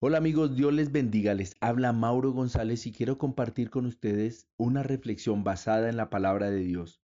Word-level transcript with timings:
Hola 0.00 0.18
amigos, 0.18 0.54
Dios 0.54 0.72
les 0.72 0.92
bendiga. 0.92 1.34
Les 1.34 1.56
habla 1.60 1.92
Mauro 1.92 2.30
González 2.30 2.86
y 2.86 2.92
quiero 2.92 3.18
compartir 3.18 3.68
con 3.68 3.84
ustedes 3.84 4.46
una 4.56 4.84
reflexión 4.84 5.42
basada 5.42 5.88
en 5.88 5.96
la 5.96 6.08
palabra 6.08 6.50
de 6.50 6.60
Dios. 6.60 7.02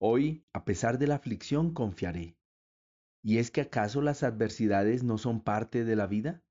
Hoy, 0.00 0.44
a 0.52 0.64
pesar 0.64 0.98
de 0.98 1.06
la 1.06 1.14
aflicción, 1.14 1.72
confiaré. 1.72 2.36
¿Y 3.22 3.38
es 3.38 3.52
que 3.52 3.60
acaso 3.60 4.02
las 4.02 4.24
adversidades 4.24 5.04
no 5.04 5.16
son 5.16 5.44
parte 5.44 5.84
de 5.84 5.94
la 5.94 6.08
vida? 6.08 6.42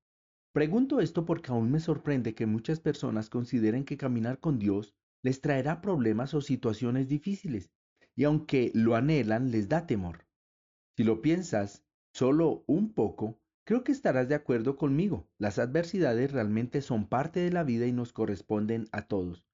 Pregunto 0.54 1.00
esto 1.00 1.26
porque 1.26 1.52
aún 1.52 1.70
me 1.70 1.80
sorprende 1.80 2.34
que 2.34 2.46
muchas 2.46 2.80
personas 2.80 3.28
consideren 3.28 3.84
que 3.84 3.98
caminar 3.98 4.40
con 4.40 4.58
Dios 4.58 4.94
les 5.22 5.42
traerá 5.42 5.82
problemas 5.82 6.32
o 6.32 6.40
situaciones 6.40 7.08
difíciles, 7.08 7.70
y 8.16 8.24
aunque 8.24 8.72
lo 8.72 8.94
anhelan, 8.94 9.50
les 9.50 9.68
da 9.68 9.86
temor. 9.86 10.26
Si 10.96 11.04
lo 11.04 11.20
piensas 11.20 11.84
solo 12.14 12.64
un 12.66 12.94
poco, 12.94 13.38
Creo 13.68 13.84
que 13.84 13.92
estarás 13.92 14.30
de 14.30 14.34
acuerdo 14.34 14.78
conmigo. 14.78 15.28
Las 15.36 15.58
adversidades 15.58 16.32
realmente 16.32 16.80
son 16.80 17.06
parte 17.06 17.40
de 17.40 17.52
la 17.52 17.64
vida 17.64 17.86
y 17.86 17.92
nos 17.92 18.14
corresponden 18.14 18.88
a 18.92 19.02
todos. 19.02 19.46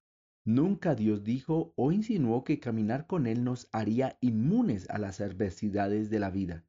Nunca 0.47 0.95
Dios 0.95 1.25
dijo 1.25 1.73
o 1.75 1.91
insinuó 1.91 2.45
que 2.45 2.61
caminar 2.61 3.09
con 3.09 3.27
Él 3.27 3.43
nos 3.43 3.69
haría 3.73 4.17
inmunes 4.21 4.89
a 4.89 4.99
las 4.99 5.21
adversidades 5.21 6.11
de 6.11 6.21
la 6.21 6.31
vida. 6.31 6.65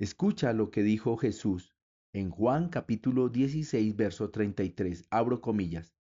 Escucha 0.00 0.52
lo 0.52 0.72
que 0.72 0.82
dijo 0.82 1.16
Jesús 1.16 1.76
en 2.12 2.28
Juan 2.30 2.70
capítulo 2.70 3.28
16, 3.28 3.94
verso 3.94 4.30
33. 4.30 5.04
Abro 5.10 5.40
comillas. 5.40 5.94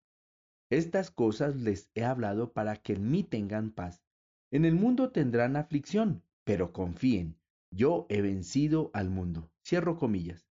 Estas 0.72 1.12
cosas 1.12 1.56
les 1.56 1.92
he 1.94 2.04
hablado 2.04 2.52
para 2.52 2.78
que 2.78 2.94
en 2.94 3.12
mí 3.12 3.24
tengan 3.24 3.70
paz. 3.70 4.02
En 4.50 4.66
el 4.66 4.74
mundo 4.74 5.12
tendrán 5.12 5.56
aflicción, 5.56 6.24
pero 6.46 6.74
confíen, 6.74 7.38
yo 7.70 8.08
he 8.10 8.24
vencido 8.24 8.90
al 8.96 9.12
mundo. 9.12 9.52
Cierro 9.64 9.96
comillas. 9.96 10.49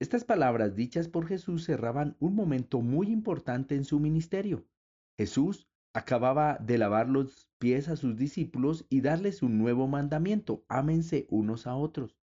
Estas 0.00 0.24
palabras 0.24 0.74
dichas 0.74 1.08
por 1.08 1.26
Jesús 1.26 1.66
cerraban 1.66 2.16
un 2.20 2.34
momento 2.34 2.80
muy 2.80 3.08
importante 3.08 3.74
en 3.74 3.84
su 3.84 4.00
ministerio. 4.00 4.64
Jesús 5.18 5.68
acababa 5.92 6.56
de 6.56 6.78
lavar 6.78 7.10
los 7.10 7.50
pies 7.58 7.88
a 7.88 7.96
sus 7.96 8.16
discípulos 8.16 8.86
y 8.88 9.02
darles 9.02 9.42
un 9.42 9.58
nuevo 9.58 9.88
mandamiento, 9.88 10.64
ámense 10.70 11.26
unos 11.28 11.66
a 11.66 11.76
otros. 11.76 12.18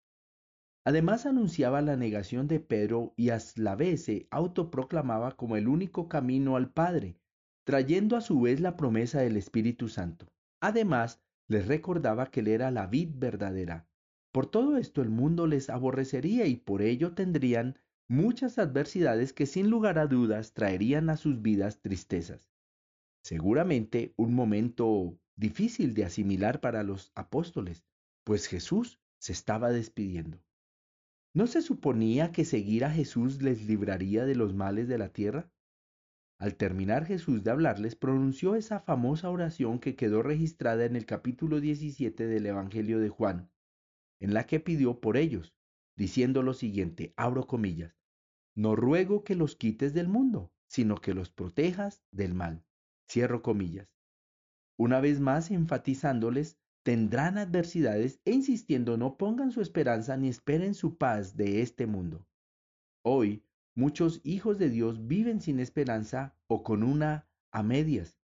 Además 0.85 1.27
anunciaba 1.27 1.81
la 1.81 1.97
negación 1.97 2.47
de 2.47 2.59
Pedro 2.59 3.13
y 3.15 3.29
a 3.29 3.37
la 3.57 3.75
vez 3.75 4.05
se 4.05 4.27
autoproclamaba 4.31 5.37
como 5.37 5.55
el 5.55 5.67
único 5.67 6.09
camino 6.09 6.55
al 6.55 6.71
Padre, 6.71 7.19
trayendo 7.63 8.15
a 8.15 8.21
su 8.21 8.41
vez 8.41 8.59
la 8.59 8.75
promesa 8.75 9.19
del 9.19 9.37
Espíritu 9.37 9.87
Santo. 9.87 10.25
Además, 10.61 11.21
les 11.47 11.67
recordaba 11.67 12.31
que 12.31 12.39
él 12.39 12.47
era 12.47 12.71
la 12.71 12.87
vid 12.87 13.09
verdadera, 13.17 13.87
por 14.37 14.45
todo 14.45 14.77
esto 14.77 15.01
el 15.01 15.09
mundo 15.09 15.47
les 15.47 15.67
aborrecería 15.67 16.45
y 16.45 16.57
por 16.57 16.83
ello 16.83 17.15
tendrían 17.15 17.79
muchas 18.07 18.59
adversidades 18.59 19.33
que 19.33 19.47
sin 19.47 19.71
lugar 19.71 19.97
a 19.97 20.05
dudas 20.05 20.53
traerían 20.53 21.09
a 21.09 21.17
sus 21.17 21.41
vidas 21.41 21.81
tristezas. 21.81 22.47
Seguramente 23.23 24.13
un 24.15 24.35
momento 24.35 25.17
difícil 25.35 25.95
de 25.95 26.05
asimilar 26.05 26.61
para 26.61 26.83
los 26.83 27.11
apóstoles, 27.15 27.83
pues 28.23 28.45
Jesús 28.45 29.01
se 29.17 29.31
estaba 29.31 29.71
despidiendo. 29.71 30.39
¿No 31.33 31.47
se 31.47 31.63
suponía 31.63 32.31
que 32.31 32.45
seguir 32.45 32.85
a 32.85 32.91
Jesús 32.91 33.41
les 33.41 33.65
libraría 33.65 34.27
de 34.27 34.35
los 34.35 34.53
males 34.53 34.87
de 34.87 34.99
la 34.99 35.09
tierra? 35.09 35.49
Al 36.37 36.53
terminar 36.57 37.07
Jesús 37.07 37.43
de 37.43 37.49
hablarles, 37.49 37.95
pronunció 37.95 38.53
esa 38.53 38.81
famosa 38.81 39.31
oración 39.31 39.79
que 39.79 39.95
quedó 39.95 40.21
registrada 40.21 40.85
en 40.85 40.95
el 40.95 41.07
capítulo 41.07 41.59
17 41.59 42.27
del 42.27 42.45
Evangelio 42.45 42.99
de 42.99 43.09
Juan, 43.09 43.49
en 44.19 44.33
la 44.33 44.45
que 44.45 44.59
pidió 44.59 44.99
por 44.99 45.17
ellos, 45.17 45.55
diciendo 45.95 46.43
lo 46.43 46.53
siguiente, 46.53 47.13
abro 47.17 47.47
comillas, 47.47 47.97
no 48.55 48.75
ruego 48.75 49.23
que 49.23 49.35
los 49.35 49.55
quites 49.55 49.93
del 49.93 50.07
mundo, 50.07 50.51
sino 50.67 50.95
que 50.95 51.13
los 51.13 51.29
protejas 51.29 52.03
del 52.11 52.33
mal. 52.33 52.63
Cierro 53.09 53.41
comillas. 53.41 53.87
Una 54.77 54.99
vez 54.99 55.19
más 55.19 55.51
enfatizándoles, 55.51 56.57
tendrán 56.83 57.37
adversidades 57.37 58.19
e 58.25 58.31
insistiendo 58.31 58.97
no 58.97 59.17
pongan 59.17 59.51
su 59.51 59.61
esperanza 59.61 60.17
ni 60.17 60.29
esperen 60.29 60.73
su 60.73 60.97
paz 60.97 61.35
de 61.35 61.61
este 61.61 61.85
mundo. 61.85 62.27
Hoy, 63.03 63.43
muchos 63.75 64.21
hijos 64.23 64.57
de 64.57 64.69
Dios 64.69 65.07
viven 65.07 65.41
sin 65.41 65.59
esperanza 65.59 66.35
o 66.47 66.63
con 66.63 66.83
una 66.83 67.27
a 67.51 67.63
medias. 67.63 68.19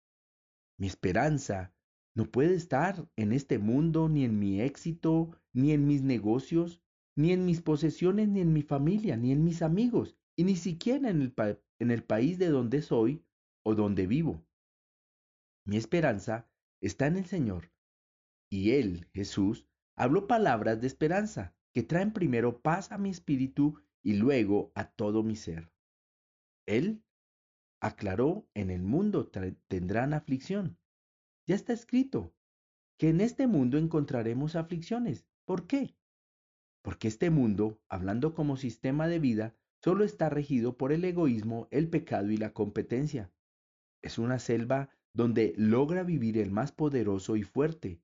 Mi 0.78 0.86
esperanza 0.86 1.74
no 2.20 2.30
puede 2.30 2.54
estar 2.54 3.08
en 3.16 3.32
este 3.32 3.58
mundo, 3.58 4.10
ni 4.10 4.26
en 4.26 4.38
mi 4.38 4.60
éxito, 4.60 5.30
ni 5.54 5.72
en 5.72 5.86
mis 5.86 6.02
negocios, 6.02 6.82
ni 7.16 7.32
en 7.32 7.46
mis 7.46 7.62
posesiones, 7.62 8.28
ni 8.28 8.42
en 8.42 8.52
mi 8.52 8.60
familia, 8.60 9.16
ni 9.16 9.32
en 9.32 9.42
mis 9.42 9.62
amigos, 9.62 10.18
y 10.36 10.44
ni 10.44 10.54
siquiera 10.54 11.08
en 11.08 11.22
el, 11.22 11.34
en 11.78 11.90
el 11.90 12.04
país 12.04 12.38
de 12.38 12.48
donde 12.48 12.82
soy 12.82 13.24
o 13.64 13.74
donde 13.74 14.06
vivo. 14.06 14.44
Mi 15.66 15.78
esperanza 15.78 16.46
está 16.82 17.06
en 17.06 17.16
el 17.16 17.24
Señor. 17.24 17.72
Y 18.50 18.72
Él, 18.72 19.08
Jesús, 19.14 19.66
habló 19.96 20.26
palabras 20.26 20.78
de 20.82 20.88
esperanza 20.88 21.54
que 21.72 21.82
traen 21.82 22.12
primero 22.12 22.60
paz 22.60 22.92
a 22.92 22.98
mi 22.98 23.08
espíritu 23.08 23.80
y 24.02 24.16
luego 24.16 24.72
a 24.74 24.90
todo 24.90 25.22
mi 25.22 25.36
ser. 25.36 25.72
Él 26.66 27.02
aclaró, 27.80 28.46
en 28.52 28.68
el 28.68 28.82
mundo 28.82 29.30
tendrán 29.68 30.12
aflicción, 30.12 30.76
ya 31.50 31.56
está 31.56 31.72
escrito 31.72 32.32
que 32.96 33.08
en 33.08 33.20
este 33.20 33.48
mundo 33.48 33.76
encontraremos 33.76 34.54
aflicciones. 34.54 35.26
¿Por 35.44 35.66
qué? 35.66 35.96
Porque 36.80 37.08
este 37.08 37.28
mundo, 37.28 37.80
hablando 37.88 38.34
como 38.34 38.56
sistema 38.56 39.08
de 39.08 39.18
vida, 39.18 39.56
solo 39.82 40.04
está 40.04 40.28
regido 40.28 40.76
por 40.76 40.92
el 40.92 41.04
egoísmo, 41.04 41.66
el 41.72 41.90
pecado 41.90 42.30
y 42.30 42.36
la 42.36 42.52
competencia. 42.52 43.32
Es 44.00 44.16
una 44.16 44.38
selva 44.38 44.90
donde 45.12 45.52
logra 45.56 46.04
vivir 46.04 46.38
el 46.38 46.52
más 46.52 46.70
poderoso 46.70 47.34
y 47.34 47.42
fuerte. 47.42 48.00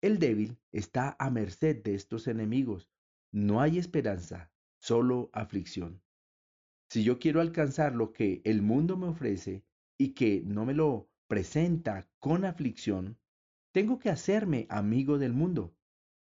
El 0.00 0.18
débil 0.18 0.58
está 0.72 1.14
a 1.20 1.30
merced 1.30 1.80
de 1.84 1.94
estos 1.94 2.26
enemigos. 2.26 2.90
No 3.30 3.60
hay 3.60 3.78
esperanza, 3.78 4.50
solo 4.80 5.30
aflicción. 5.32 6.02
Si 6.90 7.04
yo 7.04 7.20
quiero 7.20 7.40
alcanzar 7.40 7.94
lo 7.94 8.12
que 8.12 8.42
el 8.42 8.60
mundo 8.60 8.96
me 8.96 9.06
ofrece 9.06 9.62
y 9.96 10.14
que 10.14 10.42
no 10.44 10.66
me 10.66 10.74
lo 10.74 11.08
presenta 11.28 12.08
con 12.18 12.46
aflicción, 12.46 13.18
tengo 13.72 13.98
que 13.98 14.08
hacerme 14.08 14.66
amigo 14.70 15.18
del 15.18 15.34
mundo. 15.34 15.74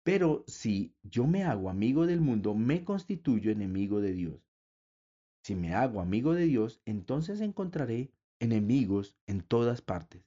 Pero 0.03 0.44
si 0.47 0.94
yo 1.03 1.26
me 1.26 1.44
hago 1.44 1.69
amigo 1.69 2.06
del 2.06 2.22
mundo, 2.22 2.54
me 2.54 2.84
constituyo 2.84 3.53
enemigo 3.53 4.00
de 4.00 4.15
Dios. 4.15 4.41
Si 5.44 5.54
me 5.54 5.75
hago 5.75 6.00
amigo 6.00 6.32
de 6.34 6.47
Dios, 6.47 6.81
entonces 6.87 7.43
encontraré 7.43 8.10
enemigos 8.41 9.15
en 9.26 9.43
todas 9.43 9.82
partes. 9.82 10.22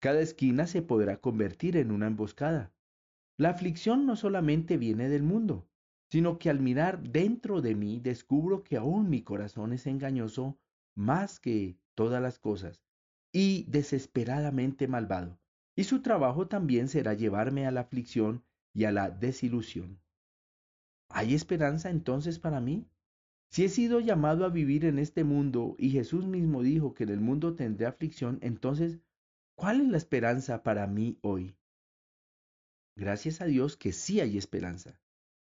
Cada 0.00 0.20
esquina 0.20 0.66
se 0.66 0.82
podrá 0.82 1.18
convertir 1.18 1.76
en 1.76 1.92
una 1.92 2.08
emboscada. 2.08 2.72
La 3.38 3.50
aflicción 3.50 4.06
no 4.06 4.16
solamente 4.16 4.76
viene 4.76 5.08
del 5.08 5.22
mundo, 5.22 5.68
sino 6.10 6.40
que 6.40 6.50
al 6.50 6.58
mirar 6.58 7.00
dentro 7.00 7.62
de 7.62 7.76
mí 7.76 8.00
descubro 8.00 8.64
que 8.64 8.76
aún 8.76 9.08
mi 9.08 9.22
corazón 9.22 9.72
es 9.72 9.86
engañoso 9.86 10.58
más 10.96 11.38
que 11.38 11.78
todas 11.94 12.20
las 12.20 12.40
cosas 12.40 12.82
y 13.32 13.64
desesperadamente 13.64 14.86
malvado, 14.86 15.38
y 15.74 15.84
su 15.84 16.02
trabajo 16.02 16.46
también 16.46 16.88
será 16.88 17.14
llevarme 17.14 17.66
a 17.66 17.70
la 17.70 17.80
aflicción 17.80 18.44
y 18.74 18.84
a 18.84 18.92
la 18.92 19.10
desilusión. 19.10 19.98
¿Hay 21.08 21.34
esperanza 21.34 21.90
entonces 21.90 22.38
para 22.38 22.60
mí? 22.60 22.86
Si 23.50 23.64
he 23.64 23.68
sido 23.68 24.00
llamado 24.00 24.46
a 24.46 24.48
vivir 24.48 24.84
en 24.84 24.98
este 24.98 25.24
mundo 25.24 25.76
y 25.78 25.90
Jesús 25.90 26.26
mismo 26.26 26.62
dijo 26.62 26.94
que 26.94 27.04
en 27.04 27.10
el 27.10 27.20
mundo 27.20 27.54
tendré 27.54 27.86
aflicción, 27.86 28.38
entonces, 28.40 28.98
¿cuál 29.54 29.82
es 29.82 29.88
la 29.88 29.98
esperanza 29.98 30.62
para 30.62 30.86
mí 30.86 31.18
hoy? 31.20 31.54
Gracias 32.96 33.40
a 33.40 33.46
Dios 33.46 33.76
que 33.76 33.92
sí 33.92 34.20
hay 34.20 34.38
esperanza. 34.38 34.98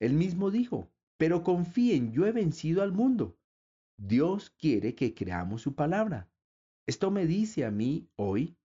Él 0.00 0.14
mismo 0.14 0.50
dijo, 0.50 0.90
pero 1.19 1.42
confíen, 1.42 2.12
yo 2.12 2.26
he 2.26 2.32
vencido 2.32 2.82
al 2.82 2.92
mundo. 2.92 3.38
Dios 3.98 4.50
quiere 4.50 4.94
que 4.94 5.14
creamos 5.14 5.62
su 5.62 5.74
palabra. 5.74 6.31
Esto 6.87 7.11
me 7.11 7.26
dice 7.26 7.64
a 7.64 7.70
mí 7.70 8.08
hoy 8.17 8.56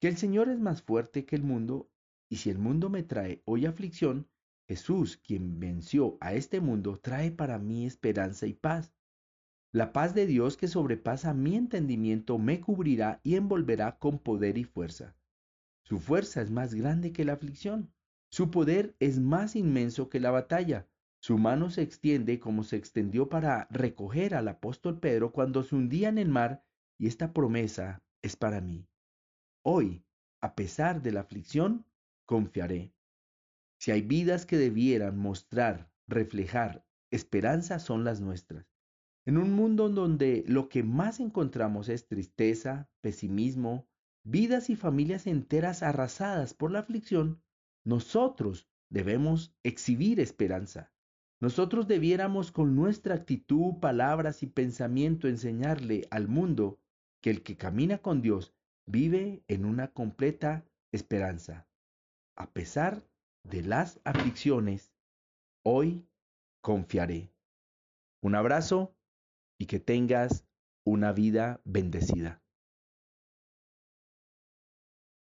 que 0.00 0.08
el 0.08 0.18
Señor 0.18 0.50
es 0.50 0.60
más 0.60 0.82
fuerte 0.82 1.24
que 1.24 1.34
el 1.36 1.42
mundo 1.42 1.90
y 2.28 2.36
si 2.36 2.50
el 2.50 2.58
mundo 2.58 2.90
me 2.90 3.02
trae 3.02 3.42
hoy 3.46 3.64
aflicción, 3.64 4.28
Jesús, 4.68 5.16
quien 5.16 5.60
venció 5.60 6.18
a 6.20 6.34
este 6.34 6.60
mundo, 6.60 6.98
trae 6.98 7.30
para 7.30 7.58
mí 7.58 7.86
esperanza 7.86 8.46
y 8.46 8.54
paz. 8.54 8.92
La 9.72 9.92
paz 9.92 10.14
de 10.14 10.26
Dios 10.26 10.56
que 10.56 10.68
sobrepasa 10.68 11.32
mi 11.34 11.56
entendimiento 11.56 12.38
me 12.38 12.60
cubrirá 12.60 13.20
y 13.22 13.36
envolverá 13.36 13.98
con 13.98 14.18
poder 14.18 14.58
y 14.58 14.64
fuerza. 14.64 15.16
Su 15.84 16.00
fuerza 16.00 16.42
es 16.42 16.50
más 16.50 16.74
grande 16.74 17.12
que 17.12 17.24
la 17.24 17.34
aflicción. 17.34 17.92
Su 18.30 18.50
poder 18.50 18.94
es 19.00 19.20
más 19.20 19.56
inmenso 19.56 20.08
que 20.08 20.20
la 20.20 20.30
batalla. 20.30 20.86
Su 21.20 21.38
mano 21.38 21.70
se 21.70 21.82
extiende 21.82 22.38
como 22.38 22.62
se 22.62 22.76
extendió 22.76 23.28
para 23.28 23.68
recoger 23.70 24.34
al 24.34 24.48
apóstol 24.48 25.00
Pedro 25.00 25.32
cuando 25.32 25.62
se 25.62 25.74
hundía 25.74 26.08
en 26.08 26.18
el 26.18 26.28
mar 26.28 26.62
y 26.98 27.06
esta 27.06 27.32
promesa 27.32 28.02
es 28.22 28.36
para 28.36 28.60
mí. 28.60 28.86
Hoy, 29.62 30.04
a 30.40 30.54
pesar 30.54 31.02
de 31.02 31.12
la 31.12 31.20
aflicción, 31.20 31.86
confiaré. 32.26 32.92
Si 33.78 33.90
hay 33.90 34.02
vidas 34.02 34.46
que 34.46 34.56
debieran 34.56 35.18
mostrar, 35.18 35.90
reflejar 36.06 36.84
esperanza, 37.10 37.78
son 37.78 38.04
las 38.04 38.20
nuestras. 38.20 38.66
En 39.26 39.38
un 39.38 39.52
mundo 39.52 39.88
donde 39.88 40.44
lo 40.46 40.68
que 40.68 40.82
más 40.82 41.20
encontramos 41.20 41.88
es 41.88 42.06
tristeza, 42.06 42.90
pesimismo, 43.00 43.88
vidas 44.22 44.68
y 44.68 44.76
familias 44.76 45.26
enteras 45.26 45.82
arrasadas 45.82 46.54
por 46.54 46.70
la 46.70 46.80
aflicción, 46.80 47.42
nosotros 47.84 48.68
debemos 48.90 49.54
exhibir 49.62 50.20
esperanza. 50.20 50.92
Nosotros 51.40 51.88
debiéramos 51.88 52.52
con 52.52 52.74
nuestra 52.74 53.14
actitud, 53.14 53.80
palabras 53.80 54.42
y 54.42 54.46
pensamiento 54.46 55.28
enseñarle 55.28 56.06
al 56.10 56.28
mundo 56.28 56.80
que 57.24 57.30
el 57.30 57.42
que 57.42 57.56
camina 57.56 57.96
con 57.96 58.20
Dios 58.20 58.52
vive 58.84 59.42
en 59.48 59.64
una 59.64 59.88
completa 59.88 60.62
esperanza. 60.92 61.66
A 62.36 62.52
pesar 62.52 63.02
de 63.44 63.62
las 63.62 63.98
aflicciones, 64.04 64.92
hoy 65.64 66.06
confiaré. 66.60 67.32
Un 68.22 68.34
abrazo 68.34 68.94
y 69.58 69.64
que 69.64 69.80
tengas 69.80 70.46
una 70.84 71.12
vida 71.12 71.62
bendecida. 71.64 72.42